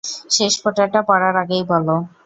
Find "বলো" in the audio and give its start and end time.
1.71-1.95